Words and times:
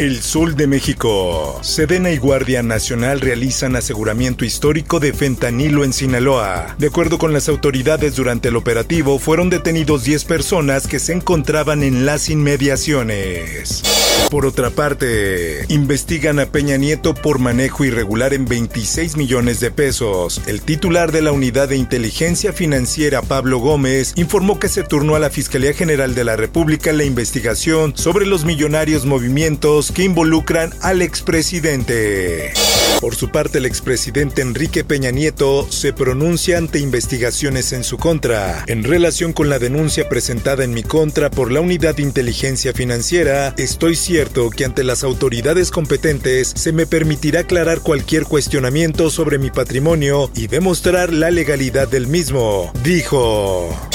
El 0.00 0.22
Sol 0.22 0.56
de 0.56 0.66
México. 0.66 1.60
Sedena 1.62 2.10
y 2.10 2.18
Guardia 2.18 2.62
Nacional 2.62 3.20
realizan 3.20 3.76
aseguramiento 3.76 4.44
histórico 4.44 4.98
de 4.98 5.12
fentanilo 5.12 5.84
en 5.84 5.92
Sinaloa. 5.92 6.74
De 6.78 6.88
acuerdo 6.88 7.16
con 7.16 7.32
las 7.32 7.48
autoridades, 7.48 8.16
durante 8.16 8.48
el 8.48 8.56
operativo 8.56 9.18
fueron 9.20 9.50
detenidos 9.50 10.02
10 10.04 10.24
personas 10.24 10.88
que 10.88 10.98
se 10.98 11.12
encontraban 11.12 11.82
en 11.82 12.06
las 12.06 12.28
inmediaciones. 12.28 13.82
Por 14.30 14.46
otra 14.46 14.70
parte, 14.70 15.64
investigan 15.68 16.38
a 16.40 16.46
Peña 16.46 16.76
Nieto 16.76 17.14
por 17.14 17.38
manejo 17.38 17.84
irregular 17.84 18.32
en 18.34 18.46
26 18.46 19.16
millones 19.16 19.60
de 19.60 19.70
pesos. 19.70 20.40
El 20.46 20.62
titular 20.62 21.12
de 21.12 21.22
la 21.22 21.32
Unidad 21.32 21.68
de 21.68 21.76
Inteligencia 21.76 22.52
Financiera, 22.52 23.22
Pablo 23.22 23.58
Gómez, 23.58 24.12
informó 24.16 24.58
que 24.58 24.68
se 24.68 24.82
turnó 24.82 25.14
a 25.14 25.20
la 25.20 25.30
Fiscalía 25.30 25.72
General 25.72 26.14
de 26.14 26.24
la 26.24 26.36
República 26.36 26.92
la 26.92 27.04
investigación 27.04 27.96
sobre 27.96 28.26
los 28.26 28.44
millonarios 28.44 29.04
movimientos 29.04 29.73
que 29.82 30.04
involucran 30.04 30.72
al 30.82 31.02
expresidente. 31.02 32.52
Por 33.00 33.16
su 33.16 33.30
parte, 33.30 33.58
el 33.58 33.66
expresidente 33.66 34.40
Enrique 34.40 34.84
Peña 34.84 35.10
Nieto 35.10 35.70
se 35.70 35.92
pronuncia 35.92 36.58
ante 36.58 36.78
investigaciones 36.78 37.72
en 37.72 37.82
su 37.84 37.98
contra. 37.98 38.64
En 38.66 38.84
relación 38.84 39.32
con 39.32 39.50
la 39.50 39.58
denuncia 39.58 40.08
presentada 40.08 40.64
en 40.64 40.72
mi 40.72 40.82
contra 40.82 41.30
por 41.30 41.50
la 41.50 41.60
Unidad 41.60 41.96
de 41.96 42.02
Inteligencia 42.02 42.72
Financiera, 42.72 43.52
estoy 43.58 43.96
cierto 43.96 44.48
que 44.48 44.64
ante 44.64 44.84
las 44.84 45.02
autoridades 45.02 45.70
competentes 45.70 46.52
se 46.54 46.72
me 46.72 46.86
permitirá 46.86 47.40
aclarar 47.40 47.80
cualquier 47.80 48.24
cuestionamiento 48.24 49.10
sobre 49.10 49.38
mi 49.38 49.50
patrimonio 49.50 50.30
y 50.34 50.46
demostrar 50.46 51.12
la 51.12 51.30
legalidad 51.30 51.88
del 51.88 52.06
mismo, 52.06 52.72
dijo. 52.84 53.93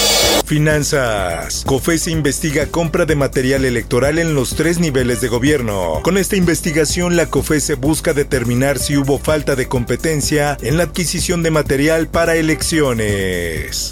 Finanzas. 0.50 1.64
COFESE 1.64 2.10
investiga 2.10 2.66
compra 2.66 3.06
de 3.06 3.16
material 3.16 3.66
electoral 3.66 4.18
en 4.18 4.34
los 4.34 4.56
tres 4.56 4.80
niveles 4.80 5.22
de 5.22 5.28
gobierno. 5.28 6.00
Con 6.02 6.18
esta 6.18 6.38
investigación, 6.38 7.16
la 7.16 7.28
COFESE 7.28 7.76
busca 7.76 8.16
determinar 8.16 8.80
si 8.80 8.98
hubo 8.98 9.20
falta 9.20 9.56
de 9.56 9.68
competencia 9.68 10.58
en 10.64 10.78
la 10.78 10.86
adquisición 10.86 11.44
de 11.44 11.52
material 11.52 12.08
para 12.08 12.36
elecciones. 12.36 13.92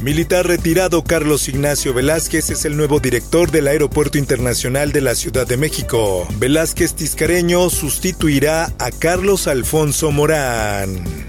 Militar 0.00 0.46
retirado 0.46 1.04
Carlos 1.04 1.46
Ignacio 1.46 1.92
Velázquez 1.92 2.48
es 2.48 2.64
el 2.64 2.78
nuevo 2.78 3.00
director 3.00 3.50
del 3.50 3.68
Aeropuerto 3.68 4.16
Internacional 4.16 4.92
de 4.92 5.02
la 5.02 5.14
Ciudad 5.14 5.46
de 5.46 5.58
México. 5.58 6.26
Velázquez 6.38 6.94
Tiscareño 6.94 7.68
sustituirá 7.68 8.72
a 8.78 8.90
Carlos 8.92 9.46
Alfonso 9.46 10.10
Morán 10.10 11.28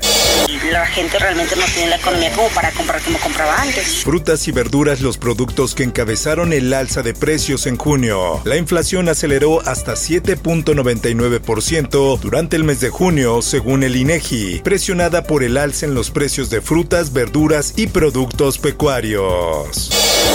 la 0.71 0.85
gente 0.85 1.17
realmente 1.19 1.55
no 1.55 1.63
tiene 1.65 1.89
la 1.89 1.97
economía 1.97 2.31
como 2.31 2.47
para 2.49 2.71
comprar 2.71 3.01
como 3.01 3.17
compraba 3.19 3.61
antes. 3.61 4.03
Frutas 4.03 4.47
y 4.47 4.51
verduras 4.51 5.01
los 5.01 5.17
productos 5.17 5.75
que 5.75 5.83
encabezaron 5.83 6.53
el 6.53 6.73
alza 6.73 7.01
de 7.01 7.13
precios 7.13 7.67
en 7.67 7.77
junio. 7.77 8.41
La 8.45 8.55
inflación 8.57 9.09
aceleró 9.09 9.61
hasta 9.67 9.93
7.99% 9.93 12.19
durante 12.19 12.55
el 12.55 12.63
mes 12.63 12.79
de 12.81 12.89
junio, 12.89 13.41
según 13.41 13.83
el 13.83 13.95
INEGI, 13.95 14.61
presionada 14.63 15.23
por 15.23 15.43
el 15.43 15.57
alza 15.57 15.85
en 15.85 15.95
los 15.95 16.11
precios 16.11 16.49
de 16.49 16.61
frutas, 16.61 17.13
verduras 17.13 17.73
y 17.75 17.87
productos 17.87 18.57
pecuarios. 18.57 19.91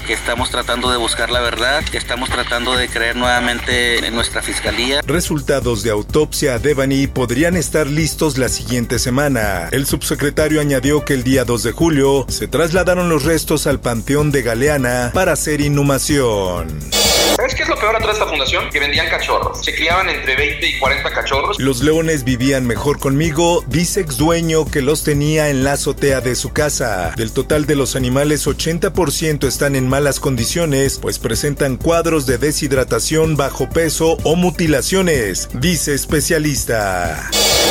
Estamos 0.09 0.51
tratando 0.51 0.91
de 0.91 0.99
buscar 0.99 1.31
la 1.31 1.41
verdad, 1.41 1.83
estamos 1.93 2.29
tratando 2.29 2.77
de 2.77 2.89
creer 2.89 3.17
nuevamente 3.17 4.07
en 4.07 4.15
nuestra 4.15 4.43
fiscalía. 4.43 5.01
Resultados 5.07 5.83
de 5.83 5.91
autopsia 5.91 6.55
a 6.55 6.59
Devani 6.59 7.07
podrían 7.07 7.57
estar 7.57 7.87
listos 7.87 8.37
la 8.37 8.49
siguiente 8.49 8.99
semana. 8.99 9.69
El 9.73 9.84
subsecretario 9.87 10.61
añadió 10.61 11.05
que 11.05 11.15
el 11.15 11.25
día 11.25 11.45
2 11.45 11.63
de 11.63 11.73
julio 11.73 12.27
se 12.29 12.49
trasladaron 12.49 13.09
los 13.09 13.25
restos 13.25 13.67
al 13.67 13.81
Panteón 13.81 14.31
de 14.31 14.43
Galeana 14.43 15.11
para 15.15 15.33
hacer 15.33 15.61
inhumación. 15.61 17.04
¿Sabes 17.45 17.57
qué 17.57 17.63
es 17.65 17.69
lo 17.69 17.77
peor 17.77 17.95
atrás 17.95 18.17
de 18.17 18.21
esta 18.21 18.27
fundación? 18.27 18.71
Que 18.71 18.81
vendían 18.81 19.07
cachorros. 19.11 19.63
Se 19.63 19.75
criaban 19.75 20.09
entre 20.09 20.35
20 20.35 20.67
y 20.67 20.79
40 20.79 21.11
cachorros. 21.11 21.61
Los 21.61 21.83
leones 21.83 22.25
vivían 22.25 22.67
mejor 22.67 22.99
conmigo, 22.99 23.63
dice 23.67 24.01
ex 24.01 24.17
dueño 24.17 24.65
que 24.65 24.81
los 24.81 25.05
tenía 25.05 25.51
en 25.51 25.63
la 25.63 25.75
azotea 25.75 26.23
de 26.23 26.37
su 26.37 26.55
casa. 26.55 27.13
Del 27.19 27.33
total 27.33 27.67
de 27.67 27.77
los 27.77 27.97
animales, 27.97 28.47
80% 28.47 29.47
están 29.47 29.77
en 29.77 29.87
malas 29.87 30.21
condiciones, 30.21 30.99
pues 31.03 31.19
presentan 31.19 31.77
cuadros 31.77 32.25
de 32.25 32.39
deshidratación, 32.39 33.37
bajo 33.37 33.69
peso 33.69 34.17
o 34.25 34.37
mutilaciones, 34.37 35.51
dice 35.53 35.93
especialista. 35.93 37.29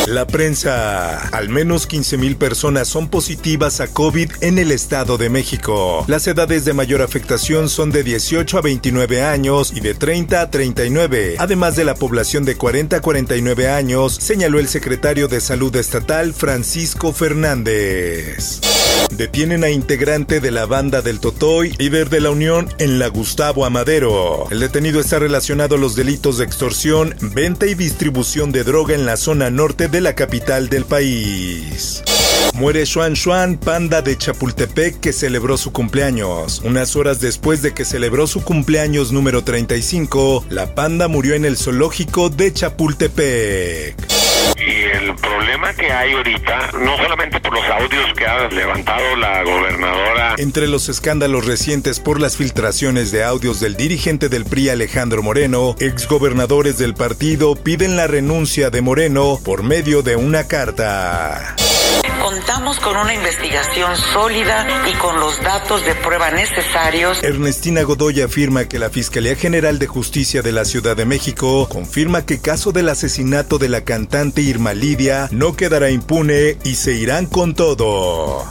La 0.07 0.27
prensa. 0.27 1.29
Al 1.29 1.47
menos 1.47 1.87
15.000 1.87 2.37
personas 2.37 2.89
son 2.89 3.07
positivas 3.07 3.79
a 3.79 3.87
COVID 3.87 4.31
en 4.41 4.59
el 4.59 4.71
Estado 4.71 5.17
de 5.17 5.29
México. 5.29 6.03
Las 6.07 6.27
edades 6.27 6.65
de 6.65 6.73
mayor 6.73 7.01
afectación 7.01 7.69
son 7.69 7.89
de 7.89 8.03
18 8.03 8.57
a 8.57 8.61
29 8.61 9.23
años 9.23 9.62
y 9.71 9.79
de 9.79 9.93
30 9.93 10.41
a 10.41 10.51
39. 10.51 11.35
Además 11.39 11.75
de 11.75 11.85
la 11.85 11.95
población 11.95 12.43
de 12.43 12.55
40 12.55 12.97
a 12.97 13.01
49 13.01 13.69
años, 13.69 14.15
señaló 14.15 14.59
el 14.59 14.67
secretario 14.67 15.27
de 15.27 15.39
Salud 15.39 15.75
Estatal 15.75 16.33
Francisco 16.33 17.13
Fernández. 17.13 18.59
Detienen 19.11 19.63
a 19.63 19.69
integrante 19.69 20.39
de 20.39 20.51
la 20.51 20.65
banda 20.65 21.01
del 21.01 21.19
Totoy, 21.19 21.73
líder 21.77 22.09
de 22.09 22.19
la 22.19 22.31
Unión 22.31 22.69
en 22.79 22.99
la 22.99 23.07
Gustavo 23.07 23.65
Amadero. 23.65 24.47
El 24.49 24.59
detenido 24.59 24.99
está 24.99 25.19
relacionado 25.19 25.75
a 25.75 25.77
los 25.77 25.95
delitos 25.95 26.39
de 26.39 26.45
extorsión, 26.45 27.15
venta 27.21 27.67
y 27.67 27.75
distribución 27.75 28.51
de 28.51 28.63
droga 28.63 28.95
en 28.95 29.05
la 29.05 29.17
zona 29.17 29.49
norte 29.49 29.87
de 29.87 30.01
la 30.01 30.15
capital 30.15 30.69
del 30.69 30.85
país. 30.85 32.03
Muere 32.53 32.85
Xuan 32.85 33.15
Xuan, 33.15 33.57
panda 33.57 34.01
de 34.01 34.17
Chapultepec 34.17 34.99
que 34.99 35.11
celebró 35.11 35.57
su 35.57 35.71
cumpleaños. 35.71 36.61
Unas 36.63 36.95
horas 36.95 37.19
después 37.19 37.61
de 37.61 37.73
que 37.73 37.85
celebró 37.85 38.27
su 38.27 38.43
cumpleaños 38.43 39.11
número 39.11 39.43
35, 39.43 40.45
la 40.49 40.75
panda 40.75 41.07
murió 41.07 41.33
en 41.33 41.45
el 41.45 41.57
zoológico 41.57 42.29
de 42.29 42.53
Chapultepec. 42.53 43.95
Y 44.57 44.83
el 44.83 45.15
problema 45.15 45.73
que 45.73 45.91
hay 45.91 46.13
ahorita, 46.13 46.71
no 46.79 46.95
solamente 46.97 47.39
por 47.39 47.53
los 47.53 47.65
audios 47.65 48.13
que 48.15 48.25
ha 48.25 48.47
levantado 48.49 49.15
la 49.15 49.43
gobernadora. 49.43 50.35
Entre 50.37 50.67
los 50.67 50.89
escándalos 50.89 51.45
recientes 51.45 51.99
por 51.99 52.21
las 52.21 52.37
filtraciones 52.37 53.11
de 53.11 53.23
audios 53.23 53.59
del 53.59 53.75
dirigente 53.75 54.29
del 54.29 54.45
PRI 54.45 54.69
Alejandro 54.69 55.23
Moreno, 55.23 55.75
exgobernadores 55.79 56.77
del 56.77 56.93
partido 56.93 57.55
piden 57.55 57.97
la 57.97 58.07
renuncia 58.07 58.69
de 58.69 58.81
Moreno 58.81 59.39
por 59.43 59.63
medio 59.63 60.01
de 60.01 60.15
una 60.15 60.47
carta. 60.47 61.55
Contamos 62.21 62.79
con 62.79 62.97
una 62.97 63.13
investigación 63.13 63.95
sólida 63.95 64.67
y 64.89 64.93
con 64.93 65.19
los 65.19 65.41
datos 65.41 65.85
de 65.85 65.93
prueba 65.95 66.31
necesarios. 66.31 67.21
Ernestina 67.23 67.83
Godoy 67.83 68.21
afirma 68.21 68.65
que 68.65 68.79
la 68.79 68.89
Fiscalía 68.89 69.35
General 69.35 69.77
de 69.79 69.87
Justicia 69.87 70.41
de 70.41 70.51
la 70.51 70.65
Ciudad 70.65 70.95
de 70.95 71.05
México 71.05 71.67
confirma 71.69 72.25
que 72.25 72.39
caso 72.39 72.71
del 72.71 72.89
asesinato 72.89 73.57
de 73.57 73.69
la 73.69 73.81
cantante 73.81 74.41
Irma 74.41 74.73
Lidia 74.73 75.27
no 75.31 75.55
quedará 75.55 75.89
impune 75.89 76.57
y 76.63 76.75
se 76.75 76.93
irán 76.93 77.25
con 77.25 77.53
todo 77.55 78.49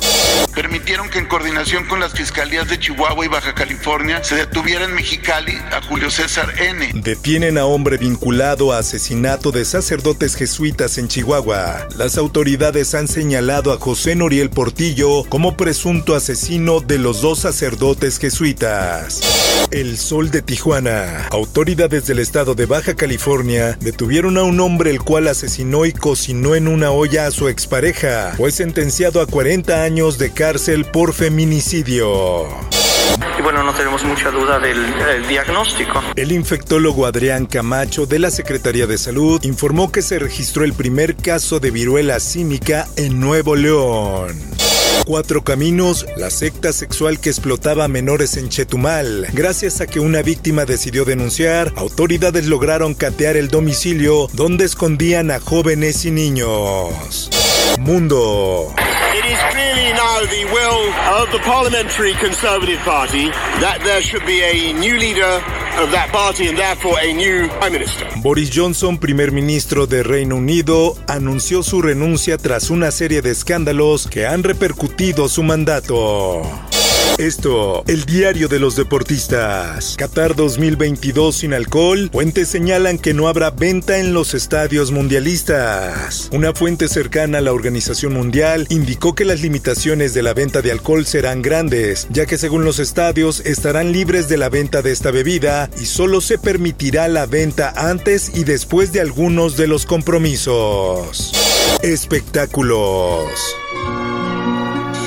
permitieron 0.55 1.09
que 1.09 1.19
en 1.19 1.27
coordinación 1.27 1.87
con 1.87 2.01
las 2.01 2.13
fiscalías 2.13 2.69
de 2.69 2.79
Chihuahua 2.79 3.25
y 3.25 3.29
Baja 3.29 3.55
California 3.55 4.23
se 4.23 4.37
detuviera 4.37 4.85
en 4.85 4.95
Mexicali 4.95 5.57
a 5.73 5.81
Julio 5.83 6.11
César 6.11 6.53
N. 6.61 6.91
Detienen 6.95 7.59
a 7.59 7.65
hombre 7.65 7.97
vinculado 7.97 8.73
a 8.73 8.79
asesinato 8.79 9.51
de 9.51 9.65
sacerdotes 9.65 10.37
jesuitas 10.37 10.99
en 10.99 11.09
Chihuahua. 11.09 11.89
Las 11.97 12.19
autoridades 12.19 12.95
han 12.95 13.09
señalado 13.09 13.32
a 13.35 13.79
José 13.79 14.15
Noriel 14.15 14.51
Portillo 14.51 15.25
como 15.25 15.57
presunto 15.57 16.15
asesino 16.15 16.81
de 16.81 16.99
los 16.99 17.23
dos 17.23 17.39
sacerdotes 17.39 18.19
jesuitas. 18.19 19.23
El 19.71 19.97
Sol 19.97 20.31
de 20.31 20.43
Tijuana. 20.43 21.29
Autoridades 21.31 22.07
del 22.07 22.19
estado 22.19 22.55
de 22.55 22.67
Baja 22.67 22.95
California 22.95 23.79
detuvieron 23.81 24.37
a 24.37 24.43
un 24.43 24.61
hombre 24.61 24.91
el 24.91 25.01
cual 25.01 25.29
asesinó 25.29 25.87
y 25.87 25.93
cocinó 25.93 26.55
en 26.55 26.69
una 26.69 26.91
olla 26.91 27.27
a 27.27 27.31
su 27.31 27.49
expareja. 27.49 28.35
Fue 28.37 28.51
sentenciado 28.51 29.23
a 29.23 29.27
40 29.27 29.83
años 29.83 30.19
de 30.19 30.31
cárcel 30.31 30.85
por 30.85 31.15
feminicidio. 31.15 32.49
Bueno, 33.43 33.65
no 33.65 33.73
tenemos 33.75 34.05
mucha 34.05 34.31
duda 34.31 34.61
del, 34.61 34.77
del, 34.95 35.27
diagnóstico. 35.27 36.01
El 36.15 36.31
infectólogo 36.31 37.07
Adrián 37.07 37.47
Camacho 37.47 38.07
de 38.07 38.21
la 38.21 38.31
Secretaría 38.31 38.87
de 38.87 38.99
Salud 38.99 39.43
informó 39.43 39.91
que 39.91 40.03
se 40.03 40.19
registró 40.21 40.65
el 40.65 40.75
primer 40.75 41.17
caso 41.17 41.59
de 41.59 41.73
viruela 41.73 42.21
símica 42.21 42.87
en 42.97 43.19
Nuevo 43.19 43.57
León. 43.57 44.39
Cuatro 45.05 45.43
Caminos, 45.43 46.07
la 46.17 46.31
secta 46.31 46.73
sexual 46.73 47.19
que 47.19 47.31
explotaba 47.31 47.85
a 47.85 47.89
menores 47.89 48.37
en 48.37 48.49
Chetumal. 48.49 49.27
Gracias 49.33 49.81
a 49.81 49.89
que 49.89 49.99
una 49.99 50.23
víctima 50.23 50.65
decidió 50.65 51.05
denunciar, 51.05 51.73
autoridades 51.75 52.47
lograron 52.47 52.95
catear 52.95 53.37
el 53.37 53.49
domicilio 53.49 54.29
donde 54.33 54.65
escondían 54.65 55.33
a 55.33 55.41
jóvenes 55.41 56.05
y 56.05 56.13
niños. 56.13 57.29
Mundo. 57.81 58.73
Clearly 59.53 59.93
now 59.93 60.21
the 60.31 60.45
will 60.47 60.89
of 61.21 61.31
the 61.31 61.39
Parliamentary 61.45 62.15
Conservative 62.15 62.79
Party 62.87 63.29
that 63.61 63.81
there 63.85 64.01
should 64.01 64.25
be 64.25 64.41
a 64.41 64.73
new 64.73 64.97
leader 64.97 65.43
of 65.77 65.91
that 65.93 66.09
party 66.11 66.49
and 66.49 66.57
therefore 66.57 66.97
a 66.99 67.13
new 67.13 67.49
Prime 67.59 67.73
Minister. 67.73 68.07
Boris 68.23 68.49
Johnson, 68.51 68.97
primer 68.97 69.31
ministro 69.31 69.87
de 69.87 70.03
Reino 70.03 70.37
Unido, 70.37 70.97
anunció 71.07 71.63
su 71.63 71.83
renuncia 71.83 72.39
tras 72.39 72.71
una 72.71 72.91
serie 72.91 73.21
de 73.21 73.33
escándalos 73.33 74.07
que 74.07 74.27
han 74.27 74.43
repercutido 74.43 75.29
su 75.29 75.43
mandato. 75.43 76.41
Esto, 77.19 77.85
el 77.87 78.05
diario 78.05 78.49
de 78.49 78.59
los 78.59 78.75
deportistas. 78.75 79.95
Qatar 79.97 80.35
2022 80.35 81.37
sin 81.37 81.55
alcohol. 81.55 82.11
Fuentes 82.13 82.49
señalan 82.49 82.99
que 82.99 83.15
no 83.15 83.29
habrá 83.29 83.51
venta 83.51 83.99
en 83.99 84.13
los 84.13 84.35
estadios 84.35 84.91
mundialistas. 84.91 86.29
Una 86.33 86.53
fuente 86.53 86.89
cercana 86.89 87.39
a 87.39 87.41
la 87.41 87.53
Organización 87.53 88.15
Mundial 88.15 88.67
indicó 88.71 89.15
que 89.15 89.25
las 89.25 89.41
limitaciones 89.41 90.15
de 90.15 90.23
la 90.23 90.35
venta 90.35 90.63
de 90.63 90.73
alcohol 90.73 91.07
serán 91.07 91.43
grandes, 91.43 92.09
ya 92.11 92.27
que 92.27 92.39
según 92.39 92.65
los 92.65 92.79
estadios 92.79 93.41
estarán 93.45 93.93
libres 93.93 94.29
de 94.29 94.39
la 94.39 94.49
venta 94.49 94.83
de 94.83 94.91
esta 94.93 95.11
bebida 95.11 95.71
y 95.81 95.87
solo 95.87 96.21
se 96.21 96.39
permitirá 96.39 97.09
la 97.09 97.27
venta 97.27 97.73
antes 97.77 98.33
y 98.35 98.45
después 98.45 98.93
de 98.93 99.01
algunos 99.01 99.57
de 99.57 99.69
los 99.69 99.87
compromisos. 99.87 101.33
Espectáculos. 101.83 103.31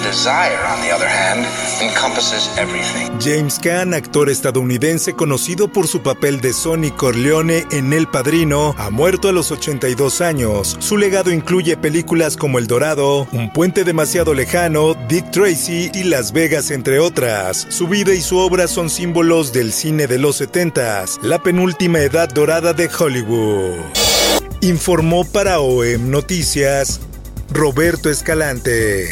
Desire, 0.06 0.56
on 0.68 0.81
the 0.81 0.94
other 0.94 1.07
hand, 1.10 1.48
encompasses 1.81 2.48
everything. 2.60 3.10
James 3.19 3.57
Caan, 3.57 3.96
actor 3.96 4.30
estadounidense 4.30 5.13
conocido 5.13 5.68
por 5.68 5.88
su 5.88 6.04
papel 6.04 6.42
de 6.42 6.54
Sonny 6.54 6.92
Corleone 6.92 7.66
en 7.72 7.92
El 7.92 8.07
Padrino, 8.07 8.75
ha 8.78 8.92
muerto 8.92 9.30
a 9.30 9.31
los 9.31 9.50
82 9.50 10.22
años. 10.22 10.78
Su 10.80 10.98
legado 10.98 11.31
incluye 11.31 11.75
películas 11.75 12.38
como 12.38 12.60
El 12.60 12.68
Dorado, 12.68 13.28
Un 13.31 13.52
puente 13.52 13.84
demasiado 13.84 14.36
lejano, 14.36 14.94
Dick 15.10 15.31
Tracy 15.31 15.90
y 15.96 16.04
Las 16.04 16.31
Vegas, 16.34 16.69
entre 16.69 17.00
otras. 17.00 17.66
Su 17.69 17.88
vida 17.88 18.13
y 18.13 18.22
su 18.22 18.38
obra 18.38 18.68
son 18.68 18.92
símbolos 18.92 19.54
del 19.54 19.74
cine 19.74 20.06
de 20.06 20.19
los 20.19 20.40
70s, 20.40 21.19
la 21.24 21.42
penúltima 21.42 21.98
edad 22.00 22.30
dorada 22.30 22.74
de 22.74 22.88
Hollywood. 22.96 23.80
Informó 24.62 25.25
para 25.25 25.60
OEM 25.60 26.12
Noticias 26.12 27.00
Roberto 27.50 28.10
Escalante. 28.10 29.12